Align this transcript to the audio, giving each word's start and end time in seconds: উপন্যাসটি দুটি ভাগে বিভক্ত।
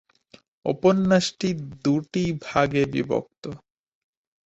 উপন্যাসটি 0.65 1.49
দুটি 1.83 2.23
ভাগে 2.45 2.83
বিভক্ত। 2.93 3.43